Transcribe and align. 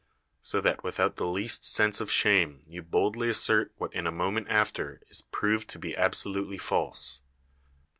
So 0.41 0.61
that 0.61 0.83
without 0.83 1.17
the 1.17 1.27
least 1.27 1.63
sense 1.63 2.01
of 2.01 2.09
shame 2.09 2.63
you 2.67 2.81
boldly 2.81 3.29
assert 3.29 3.71
what 3.77 3.93
in 3.93 4.07
a 4.07 4.11
moment 4.11 4.47
after 4.49 4.99
is 5.09 5.21
proved 5.21 5.69
to 5.69 5.77
be 5.77 5.95
absolutely 5.95 6.57
false. 6.57 7.21